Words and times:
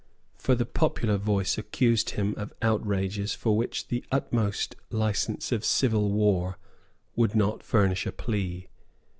For 0.35 0.55
the 0.55 0.65
popular 0.65 1.15
voice 1.17 1.59
accused 1.59 2.09
him 2.17 2.33
of 2.35 2.55
outrages 2.63 3.35
for 3.35 3.55
which 3.55 3.89
the 3.89 4.03
utmost 4.11 4.75
license 4.89 5.51
of 5.51 5.63
civil 5.63 6.09
war 6.11 6.57
would 7.15 7.35
not 7.35 7.61
furnish 7.61 8.07
a 8.07 8.11
plea. 8.11 8.65